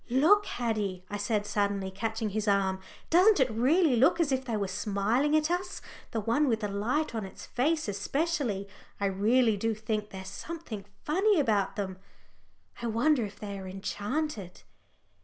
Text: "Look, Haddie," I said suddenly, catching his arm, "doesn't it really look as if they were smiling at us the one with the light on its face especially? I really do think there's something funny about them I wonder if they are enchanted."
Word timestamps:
"Look, 0.09 0.47
Haddie," 0.47 1.05
I 1.11 1.17
said 1.17 1.45
suddenly, 1.45 1.91
catching 1.91 2.29
his 2.31 2.47
arm, 2.47 2.79
"doesn't 3.11 3.39
it 3.39 3.51
really 3.51 3.95
look 3.95 4.19
as 4.19 4.31
if 4.31 4.43
they 4.45 4.57
were 4.57 4.67
smiling 4.67 5.37
at 5.37 5.51
us 5.51 5.79
the 6.09 6.19
one 6.19 6.47
with 6.47 6.61
the 6.61 6.67
light 6.67 7.13
on 7.13 7.23
its 7.23 7.45
face 7.45 7.87
especially? 7.87 8.67
I 8.99 9.05
really 9.05 9.57
do 9.57 9.75
think 9.75 10.09
there's 10.09 10.27
something 10.27 10.85
funny 11.03 11.39
about 11.39 11.75
them 11.75 11.99
I 12.81 12.87
wonder 12.87 13.25
if 13.25 13.39
they 13.39 13.59
are 13.59 13.67
enchanted." 13.67 14.63